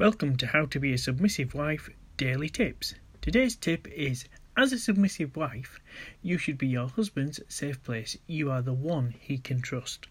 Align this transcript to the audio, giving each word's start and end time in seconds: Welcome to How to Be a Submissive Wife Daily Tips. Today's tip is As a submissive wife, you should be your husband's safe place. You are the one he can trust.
Welcome 0.00 0.36
to 0.36 0.46
How 0.46 0.64
to 0.64 0.80
Be 0.80 0.94
a 0.94 0.96
Submissive 0.96 1.52
Wife 1.52 1.90
Daily 2.16 2.48
Tips. 2.48 2.94
Today's 3.20 3.54
tip 3.54 3.86
is 3.88 4.24
As 4.56 4.72
a 4.72 4.78
submissive 4.78 5.36
wife, 5.36 5.78
you 6.22 6.38
should 6.38 6.56
be 6.56 6.68
your 6.68 6.88
husband's 6.88 7.38
safe 7.48 7.82
place. 7.82 8.16
You 8.26 8.50
are 8.50 8.62
the 8.62 8.72
one 8.72 9.14
he 9.20 9.36
can 9.36 9.60
trust. 9.60 10.06